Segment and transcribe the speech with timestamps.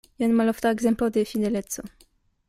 [0.21, 1.85] Jen malofta ekzemplo de fideleco.